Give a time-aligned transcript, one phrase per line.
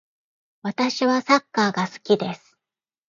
[0.63, 2.57] 私はサッカーが好きです。